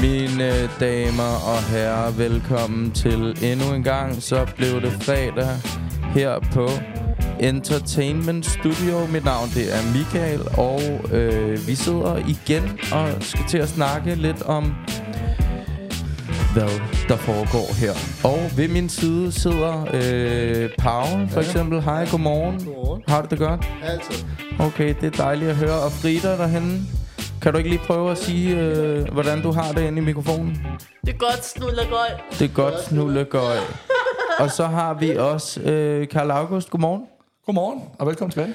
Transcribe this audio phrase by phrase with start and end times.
[0.00, 4.22] Mine damer og herrer, velkommen til endnu en gang.
[4.22, 5.48] Så blev det fredag
[6.14, 6.68] her på
[7.40, 9.06] Entertainment Studio.
[9.12, 10.80] Mit navn det er Michael, og
[11.16, 14.74] øh, vi sidder igen og skal til at snakke lidt om,
[16.52, 16.68] hvad
[17.08, 17.92] der foregår her.
[18.24, 21.46] Og ved min side sidder øh, Paul, for Ja.
[21.46, 21.80] eksempel.
[21.80, 22.56] Hej, godmorgen.
[22.64, 23.02] Godmorgen.
[23.08, 23.68] Har du det godt?
[23.82, 24.24] Altid.
[24.58, 25.80] Okay, det er dejligt at høre.
[25.80, 26.80] Og Frida derhenne,
[27.42, 30.66] kan du ikke lige prøve at sige, øh, hvordan du har det inde i mikrofonen?
[31.06, 32.08] Det er godt snullergøj.
[32.38, 33.56] Det er godt, snullegøj.
[34.38, 36.70] Og så har vi også øh, Karl August.
[36.70, 37.02] Godmorgen.
[37.46, 38.54] Godmorgen, og velkommen tilbage.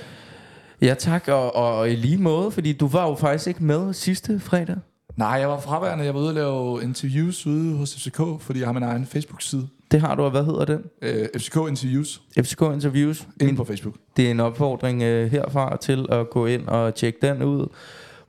[0.81, 1.27] Ja, tak.
[1.27, 4.75] Og, og i lige måde, fordi du var jo faktisk ikke med sidste fredag.
[5.15, 6.05] Nej, jeg var fraværende.
[6.05, 9.67] Jeg var ude og lave interviews ude hos FCK, fordi jeg har min egen Facebook-side.
[9.91, 10.83] Det har du, og hvad hedder den?
[11.01, 13.27] Øh, FCK Interviews, FCK Interviews.
[13.41, 13.95] inde på Facebook.
[14.17, 17.67] Det er en opfordring øh, herfra til at gå ind og tjekke den ud.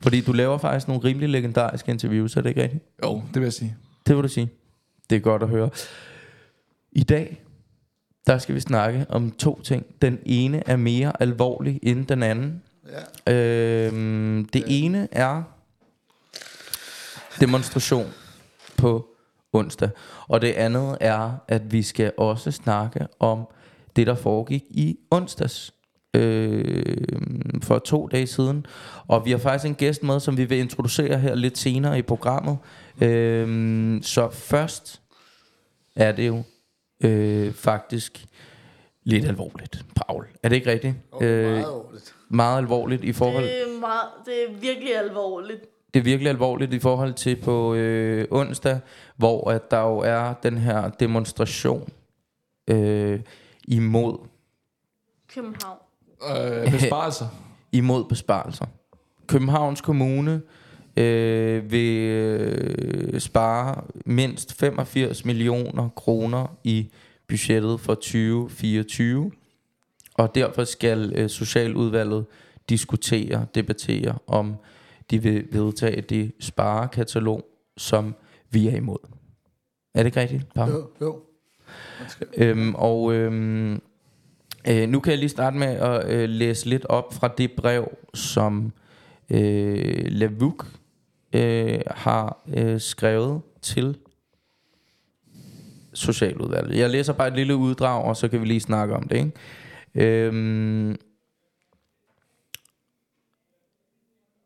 [0.02, 2.84] Fordi du laver faktisk nogle rimelig legendariske interviews, er det ikke rigtigt?
[3.04, 3.76] Jo, det vil jeg sige.
[4.06, 4.50] Det vil du sige.
[5.10, 5.70] Det er godt at høre.
[6.92, 7.42] I dag,
[8.26, 9.86] der skal vi snakke om to ting.
[10.02, 12.62] Den ene er mere alvorlig end den anden.
[13.26, 13.32] Ja.
[13.86, 15.42] Øhm, det ene er
[17.40, 18.06] demonstration
[18.76, 19.08] på
[19.52, 19.90] onsdag.
[20.28, 23.48] Og det andet er, at vi skal også snakke om
[23.96, 25.74] det, der foregik i onsdags
[26.14, 26.96] øh,
[27.62, 28.66] for to dage siden.
[29.08, 32.02] Og vi har faktisk en gæst med, som vi vil introducere her lidt senere i
[32.02, 32.58] programmet.
[33.02, 35.00] Øh, så først
[35.96, 36.42] er det jo
[37.04, 38.26] øh, faktisk
[39.04, 40.26] lidt alvorligt, Paul.
[40.42, 40.94] Er det ikke rigtigt?
[41.12, 42.14] Oh, meget alvorligt.
[42.28, 43.44] meget alvorligt i forhold...
[43.44, 45.60] Det er, meget, det er virkelig alvorligt.
[45.94, 48.80] Det er virkelig alvorligt i forhold til på øh, onsdag,
[49.16, 51.88] hvor at der jo er den her demonstration
[52.68, 53.20] øh,
[53.68, 54.18] imod
[55.34, 55.78] København.
[56.36, 57.26] Øh, besparelser.
[57.72, 58.66] imod besparelser.
[59.26, 60.42] Københavns Kommune
[60.96, 66.90] øh, vil øh, spare mindst 85 millioner kroner i
[67.28, 69.32] budgettet for 2024,
[70.14, 72.26] og derfor skal øh, Socialudvalget
[72.68, 74.54] diskutere, debattere, om
[75.10, 77.46] de vil vedtage det sparekatalog,
[77.76, 78.14] som
[78.50, 78.98] vi er imod.
[79.94, 80.68] Er det ikke rigtigt, Pam?
[80.68, 81.20] Jo, jo.
[82.36, 83.82] Øhm, og øhm,
[84.68, 87.96] øh, nu kan jeg lige starte med at øh, læse lidt op fra det brev,
[88.14, 88.72] som
[89.30, 90.66] øh, Lavuk
[91.32, 93.96] øh, har øh, skrevet til
[95.94, 96.78] Socialudvalget.
[96.78, 99.16] Jeg læser bare et lille uddrag, og så kan vi lige snakke om det.
[99.16, 99.32] Ikke?
[99.94, 100.96] Øhm,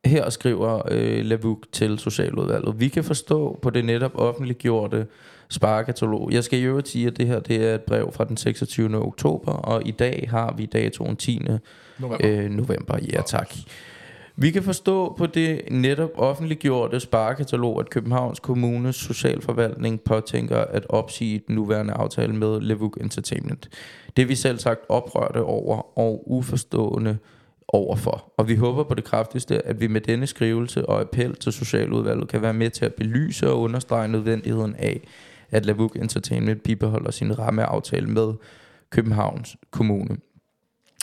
[0.04, 2.80] her skriver øh, Lavuk til Socialudvalget.
[2.80, 5.06] Vi kan forstå på det netop offentliggjorte
[5.48, 6.32] sparekatalog.
[6.32, 9.02] Jeg skal i øvrigt sige, at det her det er et brev fra den 26.
[9.02, 11.42] oktober, og i dag har vi datoen 10.
[11.98, 12.16] November.
[12.24, 12.98] Øh, november.
[13.12, 13.54] Ja, tak.
[14.38, 21.42] Vi kan forstå på det netop offentliggjorte sparekatalog, at Københavns Kommunes socialforvaltning påtænker at opsige
[21.46, 23.68] den nuværende aftale med Levuk Entertainment.
[24.16, 27.18] Det er vi selv sagt oprørte over og uforstående
[27.68, 28.32] overfor.
[28.36, 32.28] Og vi håber på det kraftigste, at vi med denne skrivelse og appel til Socialudvalget
[32.28, 35.00] kan være med til at belyse og understrege nødvendigheden af,
[35.50, 38.34] at Lavuk Entertainment bibeholder sin rammeaftale med
[38.90, 40.16] Københavns Kommune.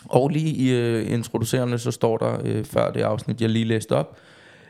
[0.05, 3.91] Og lige i øh, introducerende, så står der øh, før det afsnit, jeg lige læste
[3.91, 4.17] op.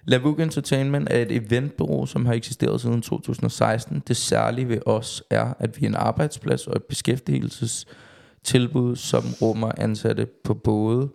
[0.05, 4.03] Lavuk Entertainment er et eventbureau, som har eksisteret siden 2016.
[4.07, 9.71] Det særlige ved os er, at vi er en arbejdsplads og et beskæftigelsestilbud, som rummer
[9.77, 11.09] ansatte på både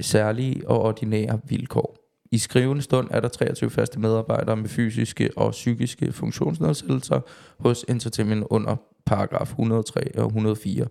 [0.00, 1.97] særlige og ordinære vilkår.
[2.30, 7.20] I skrivende stund er der 23 faste medarbejdere med fysiske og psykiske funktionsnedsættelser
[7.58, 10.86] hos Entertainment under paragraf 103 og 104.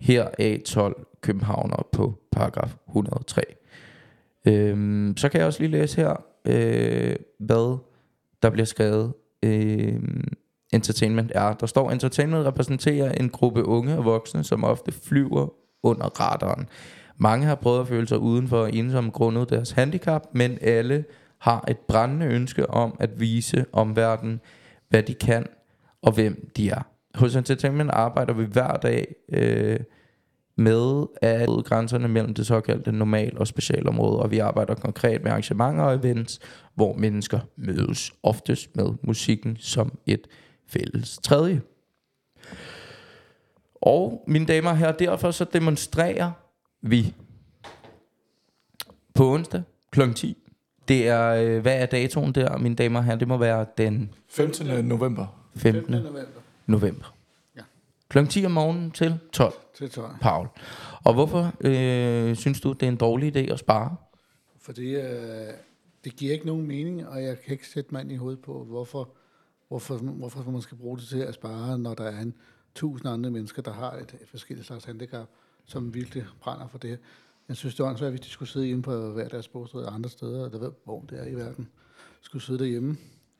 [0.00, 3.42] Her er 12 københavner på paragraf 103.
[4.46, 7.78] Øhm, så kan jeg også lige læse her, øh, hvad
[8.42, 9.12] der bliver skrevet.
[9.42, 10.00] Øh,
[10.72, 11.52] entertainment er.
[11.52, 15.48] Der står, entertainment repræsenterer en gruppe unge og voksne, som ofte flyver
[15.82, 16.68] under radaren.
[17.22, 21.04] Mange har prøvet at føle sig udenfor og ensomme grundet deres handicap, men alle
[21.38, 24.40] har et brændende ønske om at vise omverdenen,
[24.88, 25.46] hvad de kan
[26.02, 26.82] og hvem de er.
[27.14, 29.80] Hos Entertainment arbejder vi hver dag øh,
[30.56, 35.30] med at bryde grænserne mellem det såkaldte normal- og specialområde, og vi arbejder konkret med
[35.30, 36.40] arrangementer og events,
[36.74, 40.26] hvor mennesker mødes, oftest med musikken som et
[40.68, 41.62] fælles tredje.
[43.74, 46.30] Og mine damer og herrer, derfor så demonstrerer
[46.82, 47.14] vi
[49.14, 50.12] på onsdag kl.
[50.12, 50.36] 10.
[50.88, 53.18] Det er, øh, hvad er datoen der, mine damer og herrer?
[53.18, 54.66] Det må være den 15.
[54.84, 55.26] november.
[55.54, 55.82] 15.
[55.82, 55.92] 15.
[55.92, 57.14] november november.
[57.56, 57.62] Ja.
[58.08, 58.26] Kl.
[58.26, 60.10] 10 om morgenen til 12, til 12.
[60.20, 60.48] Paul.
[61.04, 63.96] Og hvorfor øh, synes du, det er en dårlig idé at spare?
[64.60, 65.02] Fordi øh,
[66.04, 68.64] det giver ikke nogen mening, og jeg kan ikke sætte mig ind i hovedet på,
[68.64, 69.10] hvorfor
[69.68, 72.34] hvorfor, hvorfor man skal bruge det til at spare, når der er en
[72.74, 75.28] tusind andre mennesker, der har et, et forskelligt slags handicap,
[75.70, 76.98] som virkelig brænder for det.
[77.48, 79.94] Jeg synes, det var ansvaret, hvis de skulle sidde inde på hver deres bosted og
[79.94, 81.68] andre steder, eller ved, hvor det er i verden,
[82.20, 82.96] skulle sidde derhjemme.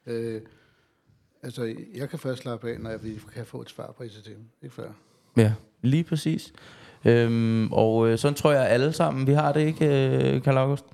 [0.07, 0.41] Øh,
[1.43, 3.01] altså, jeg kan først slappe af, når jeg
[3.35, 4.29] kan få et svar på ICT.
[4.63, 4.93] Ikke før.
[5.37, 6.53] Ja, lige præcis.
[7.05, 10.85] Øhm, og øh, sådan tror jeg alle sammen, vi har det ikke, øh, Karl August?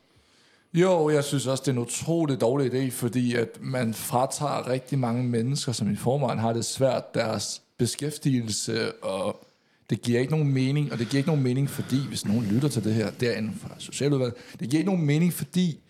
[0.75, 4.99] Jo, jeg synes også, det er en utrolig dårlig idé, fordi at man fratager rigtig
[4.99, 9.47] mange mennesker, som i forvejen har det svært, deres beskæftigelse, og
[9.91, 12.69] det giver ikke nogen mening, og det giver ikke nogen mening, fordi, hvis nogen lytter
[12.69, 15.81] til det her derinde fra Socialudvalget, det giver ikke nogen mening, fordi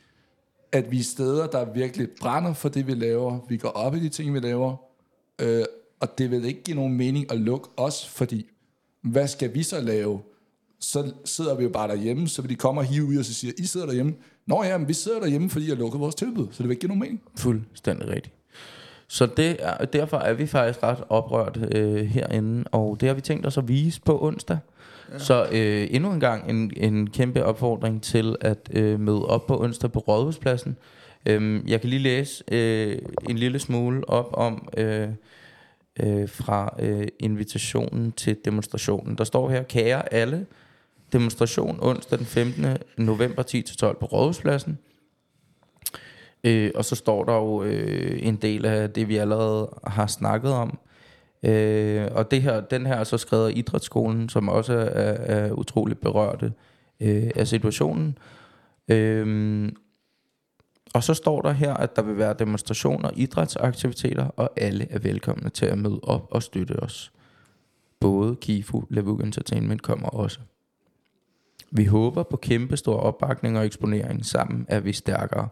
[0.72, 3.38] at vi er steder, der virkelig brænder for det, vi laver.
[3.48, 4.76] Vi går op i de ting, vi laver,
[5.40, 5.64] øh,
[6.00, 8.46] og det vil ikke give nogen mening at lukke os, fordi
[9.02, 10.20] hvad skal vi så lave?
[10.80, 13.34] Så sidder vi jo bare derhjemme, så vil de komme og hive ud og så
[13.34, 14.14] siger, I sidder derhjemme.
[14.46, 16.80] Nå ja, men vi sidder derhjemme, fordi jeg lukker vores tilbud, så det vil ikke
[16.80, 17.22] give nogen mening.
[17.36, 18.34] Fuldstændig rigtigt.
[19.08, 23.20] Så det er, derfor er vi faktisk ret oprørt øh, herinde, og det har vi
[23.20, 24.58] tænkt os at vise på onsdag.
[25.12, 25.18] Ja.
[25.18, 29.62] Så øh, endnu en gang en, en kæmpe opfordring til at øh, møde op på
[29.62, 30.76] onsdag på Rådhuspladsen.
[31.26, 32.98] Øh, jeg kan lige læse øh,
[33.28, 35.08] en lille smule op om øh,
[36.00, 39.18] øh, fra øh, invitationen til demonstrationen.
[39.18, 40.46] Der står her, kære alle,
[41.12, 42.66] demonstration onsdag den 15.
[42.96, 44.78] november 10-12 på Rådhuspladsen.
[46.46, 50.52] Øh, og så står der jo øh, en del af det, vi allerede har snakket
[50.52, 50.78] om.
[51.42, 55.52] Øh, og det her, den her er så skrevet af Idrætsskolen, som også er, er
[55.52, 56.52] utroligt berørte
[57.00, 58.18] øh, af situationen.
[58.88, 59.68] Øh,
[60.94, 65.50] og så står der her, at der vil være demonstrationer, idrætsaktiviteter, og alle er velkomne
[65.50, 67.12] til at møde op og støtte os.
[68.00, 70.40] Både Kifu, Lavuk Entertainment kommer også.
[71.70, 74.26] Vi håber på kæmpe stor opbakning og eksponering.
[74.26, 75.48] Sammen er vi stærkere.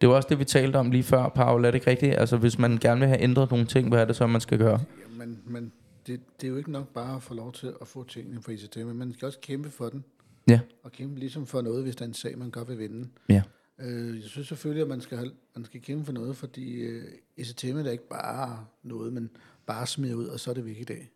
[0.00, 1.64] Det var også det, vi talte om lige før, Paul.
[1.64, 2.14] Er det ikke rigtigt?
[2.14, 4.58] Altså, hvis man gerne vil have ændret nogle ting, hvad er det så, man skal
[4.58, 4.80] gøre?
[4.80, 5.72] Ja, men, men
[6.06, 8.52] det, det er jo ikke nok bare at få lov til at få tingene fra
[8.52, 10.04] ICT, men man skal også kæmpe for den.
[10.48, 10.60] Ja.
[10.82, 13.08] Og kæmpe ligesom for noget, hvis der er en sag, man godt vil vinde.
[13.28, 13.42] Ja.
[13.78, 17.04] Øh, jeg synes selvfølgelig, at man skal, man skal kæmpe for noget, fordi øh,
[17.36, 19.30] ECTM er ikke bare noget, men
[19.66, 21.10] bare smider ud, og så er det vigtigt dag.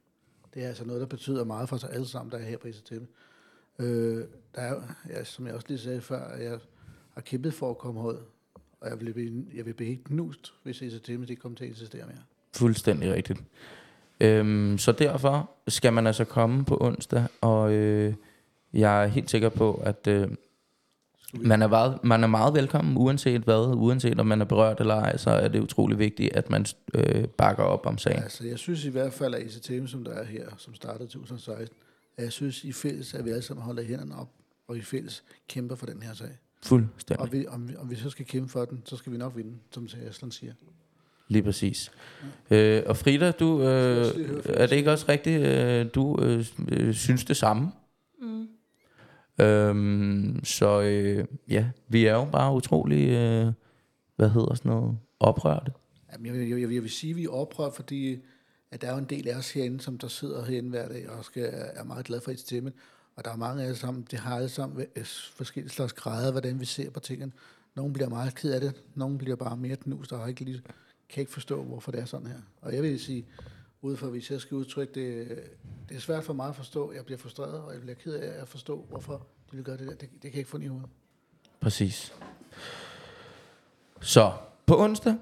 [0.55, 2.69] Det er altså noget, der betyder meget for os alle sammen, der er her på
[2.69, 3.05] ECTM.
[3.79, 4.75] Øh, der er,
[5.09, 6.59] ja, som jeg også lige sagde før, jeg
[7.15, 8.17] har kæmpet for at komme ud,
[8.81, 11.71] og jeg vil, blive, jeg vil blive helt knust, hvis ECTM ikke kommer til at
[11.71, 12.23] eksistere mere.
[12.57, 13.41] Fuldstændig rigtigt.
[14.21, 18.15] Øhm, så derfor skal man altså komme på onsdag, og øh,
[18.73, 20.29] jeg er helt sikker på, at øh,
[21.35, 24.95] man, er meget, man er meget velkommen, uanset hvad, uanset om man er berørt eller
[24.95, 28.23] ej, så er det utrolig vigtigt, at man øh, bakker op om sagen.
[28.23, 31.09] Altså, jeg synes i hvert fald, at ECTM, som der er her, som startede i
[31.09, 31.77] 2016,
[32.19, 34.29] at jeg synes i fælles, at vi alle sammen holder hænderne op,
[34.69, 36.38] og i fælles kæmper for den her sag.
[36.62, 37.20] Fuldstændig.
[37.20, 39.37] Og vi, om, vi, om vi så skal kæmpe for den, så skal vi nok
[39.37, 40.53] vinde, som Aslan siger.
[41.29, 41.91] Lige præcis.
[42.50, 42.79] Ja.
[42.79, 44.06] Øh, og Frida, du, øh,
[44.44, 47.73] er det ikke også rigtigt, øh, du øh, øh, synes det samme?
[48.20, 48.49] Mm.
[49.44, 53.53] Øhm, så øh, ja, vi er jo bare utrolig, øh,
[54.17, 55.73] hvad hedder sådan noget, oprørte.
[56.12, 58.19] Jamen, jeg, jeg, jeg, jeg vil sige, at vi er oprørt, fordi
[58.70, 61.11] at der er jo en del af os herinde, som der sidder herinde hver dag
[61.11, 62.73] og skal, er meget glad for et.
[63.17, 64.87] Og der er mange af os sammen, det har alle sammen
[65.37, 67.32] forskellige slags grader, hvordan vi ser på tingene.
[67.75, 70.63] Nogle bliver meget ked af det, nogle bliver bare mere knust og har ikke lige,
[71.08, 72.41] kan ikke forstå, hvorfor det er sådan her.
[72.60, 73.27] Og jeg vil sige,
[73.82, 75.29] ud fra hvis jeg skal udtrykke det,
[75.89, 76.93] det er svært for mig at forstå.
[76.93, 79.87] Jeg bliver frustreret, og jeg bliver ked af at forstå, hvorfor de vil gøre det
[79.87, 79.94] der.
[79.94, 80.89] Det, det kan jeg ikke få i hovedet.
[81.60, 82.13] Præcis.
[84.01, 84.32] Så
[84.67, 85.15] på onsdag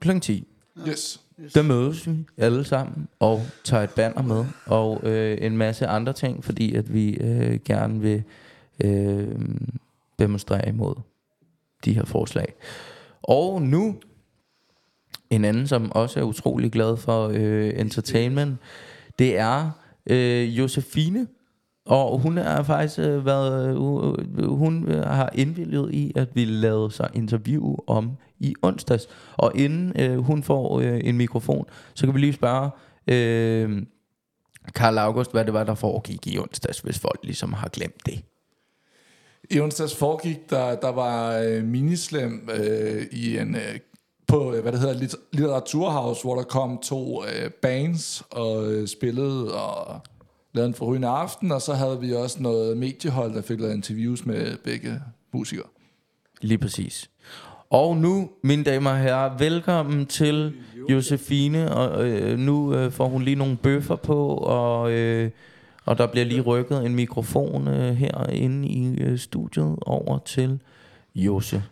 [0.00, 0.18] kl.
[0.20, 0.48] 10,
[0.88, 1.20] Yes.
[1.54, 6.12] der mødes vi alle sammen og tager et banner med og øh, en masse andre
[6.12, 8.22] ting, fordi at vi øh, gerne vil
[8.84, 9.38] øh,
[10.18, 10.94] demonstrere imod
[11.84, 12.54] de her forslag.
[13.22, 13.96] Og nu
[15.30, 18.56] en anden, som også er utrolig glad for øh, entertainment,
[19.18, 19.70] det er
[20.06, 21.26] øh, Josefine.
[21.86, 26.90] Og hun har faktisk øh, været, øh, hun øh, har indvilget i, at vi lavede
[26.90, 29.08] sig interview om i onsdags.
[29.36, 32.70] Og inden øh, hun får øh, en mikrofon, så kan vi lige spørge
[33.08, 33.82] øh,
[34.74, 38.20] Karl August, hvad det var, der foregik i onsdags, hvis folk ligesom har glemt det.
[39.50, 43.78] I onsdags foregik, der, der var øh, minislem øh, i en øh,
[44.26, 48.88] på, øh, hvad det hedder, litter- litteraturhouse, hvor der kom to øh, bands og øh,
[48.88, 50.00] spillede og
[50.52, 54.26] lavede en forrygende aften, og så havde vi også noget mediehold, der fik lavet interviews
[54.26, 55.02] med begge
[55.32, 55.66] musikere.
[56.40, 57.10] Lige præcis.
[57.70, 60.54] Og nu, mine damer og herrer, velkommen til
[60.90, 61.74] Josefine.
[61.74, 65.30] Og øh, nu øh, får hun lige nogle bøffer på, og, øh,
[65.84, 70.60] og der bliver lige rykket en mikrofon øh, herinde i øh, studiet over til
[71.14, 71.62] Jose.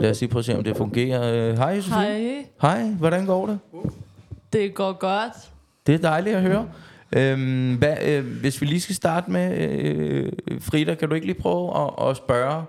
[0.00, 1.50] Lad os lige prøve at se, om det fungerer.
[1.50, 1.96] Øh, Hej, Josefine.
[1.96, 2.44] Hej,
[2.82, 3.58] Hej, hvordan går det?
[4.52, 5.32] det går godt.
[5.86, 6.68] Det er dejligt at høre.
[7.16, 11.40] Øhm, hvad, øh, hvis vi lige skal starte med øh, Frida, kan du ikke lige
[11.40, 12.64] prøve at, at spørge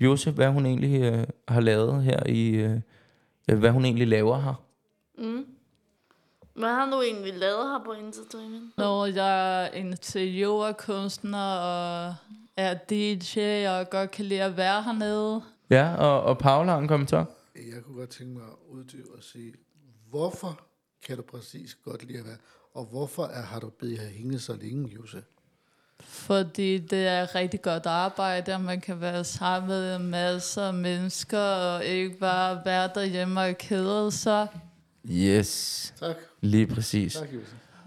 [0.00, 2.80] Josef, hvad hun egentlig øh, har lavet her i, øh,
[3.50, 4.62] øh, hvad hun egentlig laver her?
[5.18, 5.46] Mm.
[6.54, 8.78] Hvad har du egentlig lavet her på Entertainment?
[8.78, 12.14] Når jeg interviewer kunstner og
[12.56, 15.42] er DJ og godt kan lide at være hernede.
[15.70, 17.26] Ja, og, og Paula har en kommentar.
[17.54, 19.52] Jeg kunne godt tænke mig at uddybe og sige,
[20.10, 20.60] hvorfor
[21.06, 22.36] kan du præcis godt lide at være,
[22.74, 25.22] og hvorfor er, har du blevet her hængende så længe, Jose?
[26.00, 31.38] Fordi det er rigtig godt arbejde, og man kan være sammen med masser af mennesker,
[31.40, 34.46] og ikke bare være derhjemme og kede sig.
[35.10, 36.16] Yes, Tak.
[36.40, 37.14] lige præcis.
[37.14, 37.46] Tak, Jose.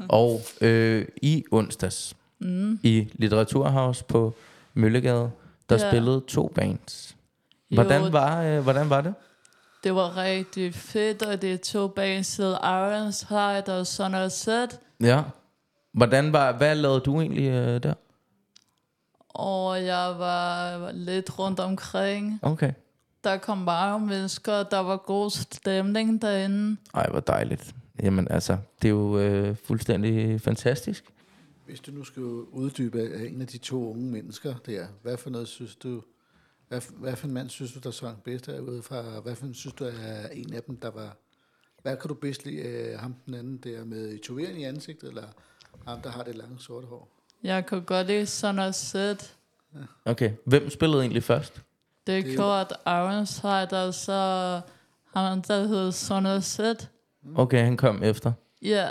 [0.10, 2.80] Og øh, i onsdags, mm.
[2.84, 4.34] i Litteraturhaus på
[4.74, 5.32] Møllegade,
[5.70, 5.90] der Ja.
[5.92, 7.16] spillede to bands.
[7.74, 9.14] Hvordan Jo, var, øh, hvordan var det?
[9.84, 14.80] Det var rigtig fedt, og det tog bandet Ironside og sådan noget sæt.
[15.02, 15.22] Ja.
[15.92, 17.94] Hvordan var, hvad lavede du egentlig øh, der?
[19.30, 22.40] Og jeg var lidt rundt omkring.
[22.42, 22.74] Okay.
[23.24, 26.78] Der kom mange mennesker, der var god stemning derinde.
[26.94, 27.76] Ej, hvor dejligt.
[28.04, 31.06] Jamen altså, det er jo øh, fuldstændig fantastisk.
[31.66, 35.30] Hvis du nu skal uddybe af en af de to unge mennesker der, hvad for
[35.30, 36.02] noget synes du,
[36.68, 39.54] hvad, hvad for en mand synes du, der sang bedst derude fra, hvad for en
[39.54, 41.18] synes du er en af dem, der var,
[41.82, 45.28] hvad kan du bedst lide af ham den anden der med tatovering i ansigtet, eller
[45.88, 47.08] ham, der har det lange sorte hår?
[47.44, 49.36] Jeg kunne godt lide sådan noget sæt.
[50.06, 51.62] Okay, hvem spillede egentlig først?
[52.08, 54.62] Det Det- gjorde Ironside, og så
[55.16, 56.90] ham, der hed sådan noget sæt.
[57.36, 58.32] Okay, han kom efter.
[58.62, 58.90] Ja.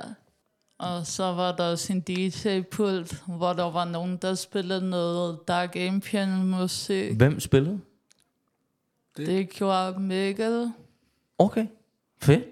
[0.78, 5.76] Og så var der også en DJ-pult, hvor der var nogen, der spillede noget Dark
[5.76, 7.16] Ambient musik.
[7.16, 7.80] Hvem spillede?
[9.16, 10.72] Det- Det gjorde Mikkel.
[11.38, 11.66] Okay,
[12.22, 12.44] fedt.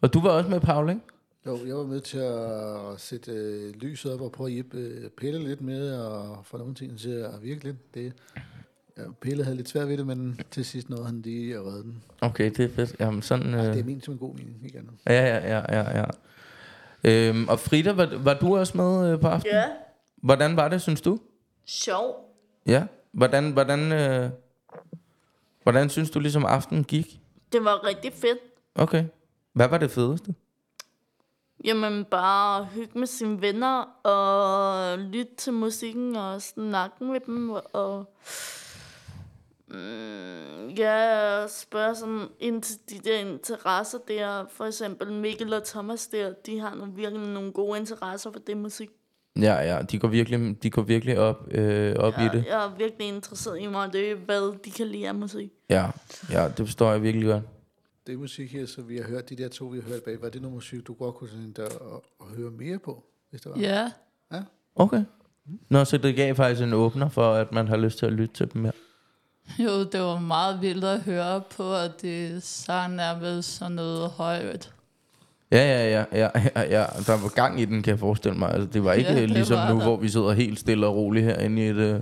[0.00, 1.00] Og du var også med, Paul, ikke?
[1.48, 5.10] Jo, jeg var med til at sætte øh, lyset op og prøve at hjælpe øh,
[5.10, 7.94] Pelle lidt med, og få nogle ting til at virke lidt.
[7.94, 8.12] Det,
[8.98, 11.82] ja, Pelle havde lidt svært ved det, men til sidst nåede han lige at redde
[11.82, 12.02] den.
[12.20, 12.96] Okay, det er fedt.
[13.00, 13.54] Jamen sådan...
[13.54, 13.60] Øh.
[13.60, 14.92] Øh, Det er ment som en god mening, ikke andet.
[15.06, 16.04] ja, ja, ja, ja, ja.
[17.04, 19.54] Øhm, og Frida, var, var du også med øh, på aftenen?
[19.56, 19.64] Ja,
[20.16, 21.18] Hvordan var det, synes du?
[21.66, 22.34] sjov.
[22.66, 22.86] Ja.
[23.12, 24.30] Hvordan, hvordan, øh,
[25.62, 27.20] hvordan synes du ligesom aftenen gik?
[27.52, 28.38] Det var rigtig fedt.
[28.74, 29.04] Okay.
[29.52, 30.34] Hvad var det fedeste?
[31.64, 38.14] Jamen bare hygge med sine venner og lytte til musikken og snakke med dem og
[39.68, 44.44] mm, ja, spørge sådan ind til de der interesser der.
[44.50, 48.56] For eksempel Mikkel og Thomas der, de har nogle, virkelig nogle gode interesser for det
[48.56, 48.90] musik.
[49.40, 52.44] Ja, ja, de går virkelig, de går virkelig op, øh, op i Jeg, det.
[52.48, 55.50] jeg er virkelig interesseret i mig, det er, hvad de kan lide af musik.
[55.70, 55.90] Ja,
[56.30, 57.42] ja, det forstår jeg virkelig godt.
[58.08, 60.28] Det musik her, så vi har hørt, de der to, vi har hørt bag, var
[60.28, 63.52] det noget musik, du godt kunne tænke dig at, at høre mere på, hvis det
[63.54, 63.60] var?
[63.60, 63.90] Ja,
[64.32, 64.42] ja?
[64.76, 65.04] Okay.
[65.68, 68.34] Nå, så det gav faktisk en åbner for, at man har lyst til at lytte
[68.34, 68.72] til dem her.
[69.64, 74.72] jo, det var meget vildt at høre på, at det sang nærmest sådan noget højt.
[75.50, 76.86] Ja, ja, ja, ja, ja, ja.
[77.06, 78.50] Der var gang i den, kan jeg forestille mig.
[78.50, 79.84] Altså, det var ikke Ja, ja, det ligesom var nu, der.
[79.84, 82.00] hvor vi sidder helt stille og roligt herinde i et øh,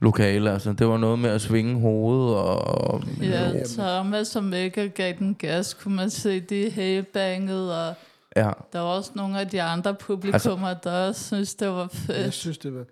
[0.00, 0.50] lokale.
[0.52, 3.02] Altså, det var noget med at svinge hovedet og...
[3.22, 7.94] Ja, Thomas og Mikkel gav den gas, kunne man se, de headbangede, og
[8.36, 8.50] ja.
[8.72, 11.90] der var også nogle af de andre publikummer, altså, der også synes, det var Jeg
[11.90, 12.34] fedt.
[12.34, 12.84] synes, det var...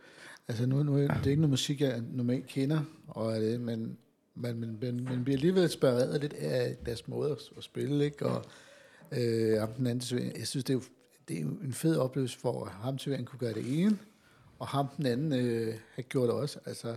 [0.48, 3.96] Altså, nu, nu, det er ikke noget musik, jeg normalt kender, og er det, men
[4.34, 8.26] man, man, man, man bliver alligevel inspireret lidt af deres måde at, at spille, ikke?
[8.26, 8.44] Og
[9.12, 10.82] øh, ham den anden, jeg synes, det er, jo,
[11.28, 13.98] det er jo en fed oplevelse for, at ham til Svend kunne gøre det ene,
[14.62, 16.58] og ham den anden øh, har gjort det også.
[16.66, 16.96] Altså,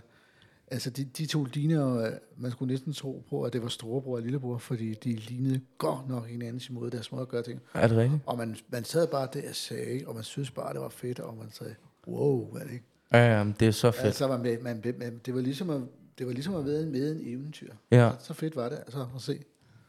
[0.67, 4.21] altså de, de to ligner, man skulle næsten tro på, at det var storebror og
[4.21, 7.61] lillebror, fordi de lignede godt nok hinanden i måde, deres måde at gøre ting.
[7.73, 8.21] Er det rigtigt?
[8.25, 11.19] Og man, man sad bare der og sagde, og man synes bare, det var fedt,
[11.19, 11.75] og man sagde,
[12.07, 12.85] wow, hvad er det ikke?
[13.13, 14.05] Ja, ja, det er så fedt.
[14.05, 15.81] Altså, man, man, man, det var ligesom at,
[16.17, 17.73] det var ligesom at være med en eventyr.
[17.91, 18.11] Ja.
[18.19, 19.39] Så fedt var det altså at se.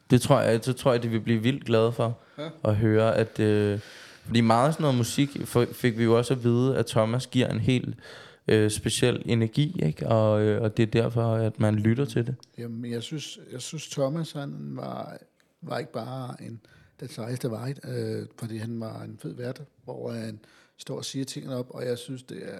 [0.09, 2.49] Det tror jeg, det tror jeg, de vil blive vildt glade for Ja.
[2.63, 3.79] at høre, at øh,
[4.27, 5.29] fordi meget sådan noget musik
[5.73, 7.95] fik vi jo også at vide, at Thomas giver en helt
[8.47, 10.07] øh, speciel energi, ikke?
[10.07, 12.35] Og, øh, og det er derfor, at man lytter til det.
[12.57, 15.17] Jamen, jeg synes, jeg synes Thomas, han var,
[15.61, 16.61] var ikke bare en,
[16.99, 20.39] den sejeste vej, øh, fordi han var en fed vært, hvor han
[20.77, 22.59] står og siger tingene op, og jeg synes, det er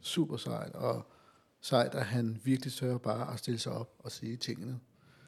[0.00, 1.06] super sejt, og
[1.60, 4.78] sejt, at han virkelig sørger bare at stille sig op og sige tingene.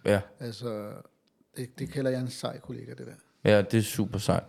[0.05, 0.93] Ja, Altså,
[1.57, 3.51] det, det kalder jeg en sej kollega, det der.
[3.51, 4.45] ja det er super sejt.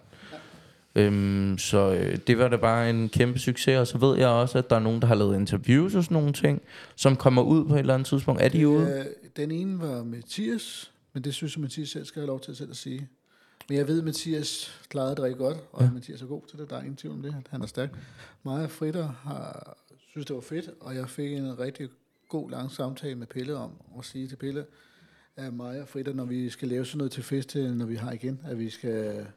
[0.95, 4.57] Øhm, så øh, det var da bare en kæmpe succes, og så ved jeg også,
[4.57, 6.61] at der er nogen, der har lavet interviews og sådan nogle ting,
[6.95, 8.41] som kommer ud på et eller andet tidspunkt.
[8.41, 8.87] Er de ude?
[8.99, 12.55] Øh, den ene var Mathias Men det synes jeg, Mathias selv skal have lov til
[12.55, 13.07] selv at sige.
[13.69, 15.91] Men jeg ved, at Mathias klarede det rigtig godt, og ja.
[15.91, 16.69] Mathias er god til det.
[16.69, 17.35] Der er ingen tvivl om det.
[17.49, 17.89] Han er stærk.
[18.43, 19.77] Mig og Fritter har,
[20.09, 21.89] synes, det var fedt, og jeg fik en rigtig
[22.29, 24.65] god lang samtale med Pelle om at sige til Pelle,
[25.35, 28.11] at mig og Fritter, når vi skal lave sådan noget til fest, når vi har
[28.11, 29.27] igen, at vi skal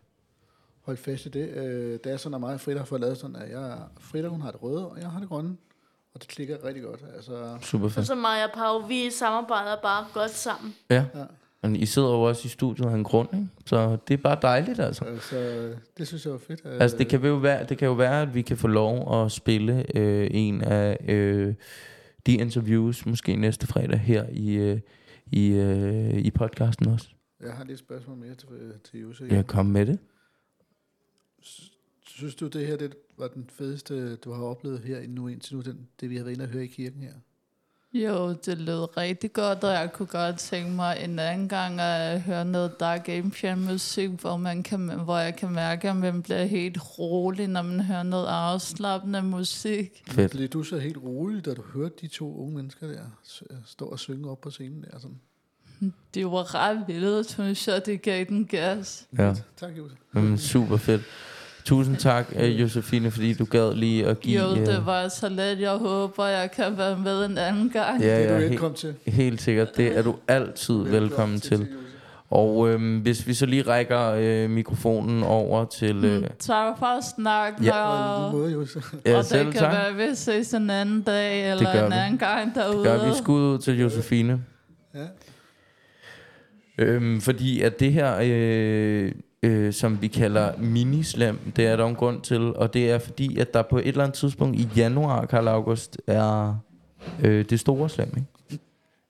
[0.86, 1.48] holde fast i det.
[1.48, 4.30] Øh, det er sådan, at mig og Fritter har fået lavet sådan, at jeg, Fritter,
[4.30, 5.56] hun har det røde, og jeg har det grønne.
[6.14, 7.00] Og det klikker rigtig godt.
[7.16, 8.06] Altså, Super Og fedt.
[8.06, 10.74] så mig og Pau, vi samarbejder bare godt sammen.
[10.90, 11.04] Ja.
[11.14, 11.24] Ja.
[11.62, 13.48] Men I sidder jo også i studiet af en grund, ikke?
[13.66, 15.04] Så det er bare dejligt, altså.
[15.04, 15.36] altså,
[15.98, 16.60] det synes jeg var fedt.
[16.64, 19.32] Altså, det kan, jo være, det kan jo være, at vi kan få lov at
[19.32, 21.54] spille øh, en af øh,
[22.26, 24.80] de interviews, måske næste fredag her i, øh,
[25.26, 27.08] i, øh, i podcasten også.
[27.44, 28.48] Jeg har lige et spørgsmål mere til,
[28.90, 29.24] til Jose.
[29.30, 29.98] Ja, kom med det.
[32.06, 35.62] Synes du, det her det var den fedeste, du har oplevet her nu indtil nu,
[35.62, 37.12] den, det vi har været inde og høre i kirken her?
[37.92, 42.20] Jo, det lød rigtig godt, og jeg kunne godt tænke mig en anden gang at
[42.20, 46.44] høre noget Dark Ancient musik, hvor, man kan, hvor jeg kan mærke, at man bliver
[46.44, 50.02] helt rolig, når man hører noget afslappende musik.
[50.08, 50.30] Fedt.
[50.30, 53.00] Fordi du så helt rolig, da du hørte de to unge mennesker der
[53.66, 54.98] stå og synge op på scenen der.
[54.98, 55.20] Sådan.
[56.14, 59.06] Det var ret vildt, synes jeg, det gav den gas.
[59.18, 59.96] Ja, Tak, Jose.
[60.14, 61.02] Jamen, super fedt.
[61.66, 64.42] Tusind tak, øh, Josefine, fordi du gad lige at give...
[64.42, 65.60] Jo, øh, det var så let.
[65.60, 68.02] Jeg håber, jeg kan være med en anden gang.
[68.02, 68.94] Ja, Det er du velkommen til.
[69.06, 69.76] helt sikkert.
[69.76, 71.58] Det er du altid velkommen til.
[71.58, 71.70] Jose.
[72.30, 76.04] Og øhm, hvis vi så lige rækker øh, mikrofonen over til...
[76.04, 77.82] Øh, Mm, tak for at snakke, Ja.
[77.88, 78.82] Og måde, Jose.
[79.06, 79.72] ja, og selv det kan tak.
[79.72, 81.96] være, at vi ses en anden dag, eller en vi.
[81.96, 82.84] anden gang derude.
[82.84, 84.40] Gør vi skud ud til Josefine.
[84.94, 85.00] Ja.
[86.78, 89.12] Øhm, fordi at det her, øh,
[89.42, 93.38] øh, som vi kalder minislam, det er der en grund til, og det er fordi,
[93.38, 96.56] at der på et eller andet tidspunkt i januar, Karl August, er
[97.22, 98.62] øh, det store slam, ikke?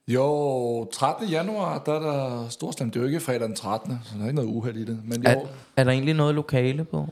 [0.09, 1.29] Jo, 13.
[1.29, 2.91] januar, der er der storslam.
[2.91, 3.99] Det er jo ikke fredag den 13.
[4.05, 4.99] Så der er ikke noget uheld i det.
[5.05, 5.37] Men jo, Er,
[5.77, 7.09] er der egentlig noget lokale på?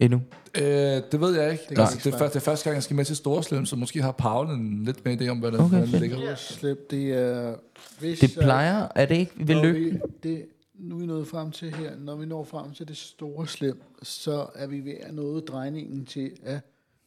[0.00, 0.20] Endnu?
[0.58, 0.64] øh,
[1.12, 1.64] det ved jeg ikke.
[1.68, 4.02] Det altså, det, er, det er første gang, jeg skal med til Storslam, så måske
[4.02, 6.18] har Paul en lidt mere idé om, hvad det, Okay, ligger.
[6.18, 6.34] Ja.
[6.36, 7.54] Slip, det er...
[7.98, 9.80] Hvis, Det plejer, er det ikke ved når lykke?
[9.90, 12.96] vi, det, nu er vi nået frem til her, når vi når frem til det
[12.96, 16.60] store slem, så er vi ved at nå drejningen til, at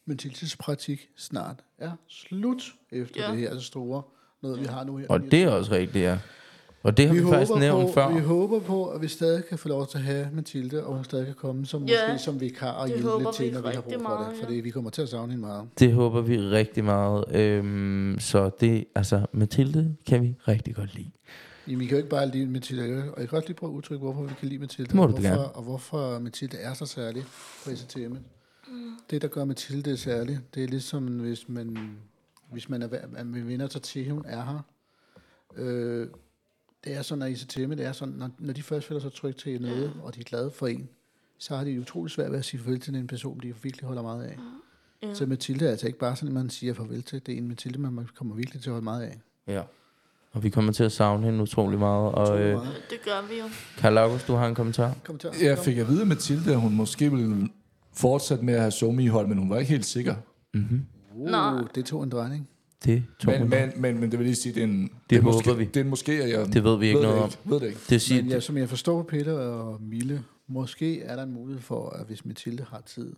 [0.06, 3.32] Mathildes praktik snart er slut efter Ja.
[3.32, 4.02] det her store,
[4.42, 5.06] noget vi har nu her.
[5.10, 6.18] Og det er også rigtigt, ja.
[6.84, 8.14] Og det har vi, vi faktisk nævnt på, før.
[8.14, 11.04] vi håber på, at vi stadig kan få lov til at have Mathilde, og hun
[11.04, 13.82] stadig kan komme som, Ja, måske som vikar og hjælpe lidt til, når vi har
[13.82, 14.38] brug for meget, det.
[14.40, 14.44] ja.
[14.46, 15.68] Fordi vi kommer til at savne hende meget.
[15.80, 17.26] Det håber vi rigtig meget.
[17.36, 21.12] Øhm, så det, altså, Mathilde kan vi rigtig godt lide.
[21.68, 23.76] Jamen, vi kan jo ikke bare lide Mathilde, og jeg kan godt lige prøve at
[23.76, 25.52] udtrykke, hvorfor vi kan lide Mathilde, Det må og, du hvorfor, gerne.
[25.52, 27.24] og hvorfor Mathilde er så særlig
[27.64, 28.16] på STM.
[29.10, 31.98] Det, der gør Mathilde særlig, det er ligesom, hvis man,
[32.52, 34.60] hvis man, er, at man vinder sig til, hun er her.
[35.56, 36.08] Øh,
[36.84, 39.38] det er sådan, at ICTM, det er sådan, når, når de først føler sig trygt
[39.40, 40.90] til noget, og de er glade for en,
[41.38, 44.02] så har de utrolig svært ved at sige farvel til en person, de virkelig holder
[44.02, 44.38] meget af.
[45.04, 45.14] Ja.
[45.14, 47.26] Så Mathilde er altså ikke bare sådan, man siger farvel til.
[47.26, 49.20] Det er en Mathilde, man kommer virkelig til at holde meget af.
[49.48, 49.64] Ja.
[50.36, 52.12] Og vi kommer til at savne hende utrolig meget.
[52.12, 52.54] Og øh.
[52.90, 53.46] Det gør vi jo.
[53.78, 54.96] Karl August, du har en kommentar?
[55.04, 55.30] Kommentar.
[55.42, 57.50] Jeg fik at vide af Mathilde, at hun måske ville
[57.94, 60.16] fortsætte med at have somi i hold, men hun var ikke helt sikker.
[60.54, 60.86] Mm-hmm.
[61.16, 61.68] Uh, Nå.
[61.76, 62.50] det tog en drejning.
[62.86, 64.90] Det tog Men, men, men, men det vil lige sige, det er en...
[65.10, 65.66] Det er håber måske, vi.
[65.66, 67.30] Det er en måske, at jeg Det ved vi ikke ved noget om.
[67.30, 67.50] det ikke.
[67.52, 67.80] Ved det ikke.
[67.90, 71.62] Det siger, Men ja, som jeg forstår Peter og Mille, måske er der en mulighed
[71.62, 73.14] for, at hvis Mathilde har tid,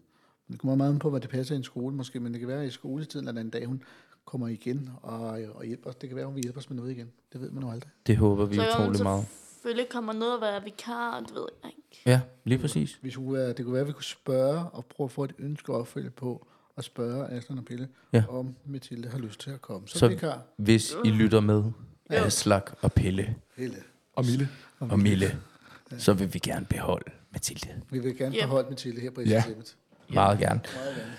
[0.51, 2.49] det kommer meget an på, hvad det passer i en skole måske, men det kan
[2.49, 3.83] være i skoletiden, eller en dag hun
[4.27, 5.19] kommer igen og,
[5.55, 5.95] og hjælper os.
[5.95, 7.11] Det kan være, hun vil hjælpe os med noget igen.
[7.33, 7.91] Det ved man jo aldrig.
[8.07, 9.25] det håber vi Så utrolig meget.
[9.53, 12.01] selvfølgelig kommer ned og være vikar, det ved jeg ikke.
[12.05, 12.97] Ja, lige præcis.
[13.01, 15.33] Hvis hun, er- det kunne være, at vi kunne spørge og prøve at få et
[15.39, 18.23] ønske opfølge på at spørge Aslan og Pelle, Ja.
[18.29, 19.87] om Mathilde har lyst til at komme.
[19.87, 20.41] Så, Så- vikar.
[20.57, 21.71] Hvis I lytter med, Jo.
[22.09, 23.75] Aslak og Pelle Pelle.
[24.15, 24.49] Og Mille.
[24.79, 25.39] og Mille,
[25.97, 27.81] så vil vi gerne beholde Mathilde.
[27.89, 28.45] Vi vil gerne Ja.
[28.45, 29.39] beholde Mathilde her på Ja.
[29.41, 29.75] SSM'et.
[30.13, 30.61] Meget gerne.
[30.75, 31.11] Meget gerne.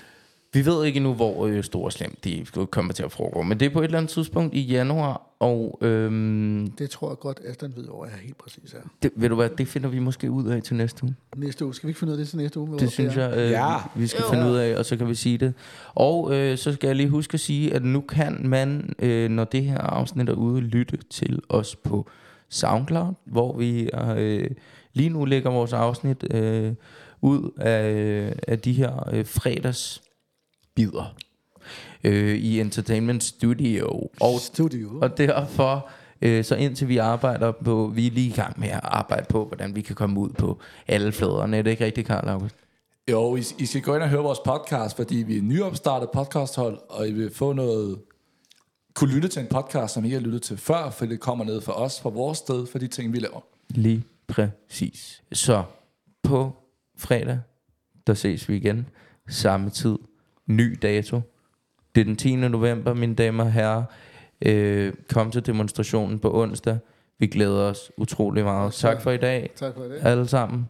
[0.52, 3.66] Vi ved ikke nu, hvor øh, Store Slem de kommer til at foregå, men det
[3.66, 7.72] er på et eller andet tidspunkt i januar, og øhm, Det tror jeg godt, Aslan
[7.76, 8.78] ved over, jeg er helt præcis er.
[9.02, 11.14] det, ved du hvad, det finder vi måske ud af til næste uge.
[11.36, 11.74] Næste uge.
[11.74, 12.78] Skal vi ikke finde ud af det til næste uge?
[12.78, 13.76] Det synes jeg, øh, Ja.
[13.96, 14.30] vi skal Jo.
[14.30, 15.54] finde ud af, og så kan vi sige det.
[15.94, 19.44] Og øh, så skal jeg lige huske at sige, at nu kan man, øh, når
[19.44, 22.06] det her afsnit er ude, lytte til os på
[22.48, 24.50] SoundCloud, hvor vi øh,
[24.94, 26.72] lige nu lægger vores afsnit øh,
[27.22, 29.24] ud af, af de her øh,
[30.78, 31.14] fredagsbider
[32.04, 34.10] øh, i Entertainment Studio.
[34.20, 34.98] Og Studio.
[35.02, 35.88] og derfor,
[36.22, 39.44] øh, så indtil vi arbejder på, vi er lige i gang med at arbejde på,
[39.44, 41.56] hvordan vi kan komme ud på alle fladerne.
[41.56, 42.54] Er det ikke rigtigt, Karl August?
[43.10, 46.10] Jo, I, I skal gå ind og høre vores podcast, fordi vi er et nyopstartet
[46.10, 47.98] podcasthold, og I vil få noget
[48.94, 51.60] kunne lytte til en podcast, som I har lyttet til før, for det kommer ned
[51.60, 53.40] fra os, fra vores sted, for de ting, vi laver.
[53.70, 55.22] Lige præcis.
[55.32, 55.64] Så
[56.22, 56.52] på
[56.98, 57.38] fredag,
[58.06, 58.86] der ses vi igen.
[59.28, 59.98] Samme tid.
[60.48, 61.20] Ny dato.
[61.94, 62.36] Det er den 10.
[62.36, 63.82] november, mine damer og herrer.
[64.46, 66.78] Øh, kom til demonstrationen på onsdag.
[67.18, 68.72] Vi glæder os utrolig meget.
[68.72, 69.98] Tak for i dag, Tak for det.
[70.02, 70.68] alle sammen.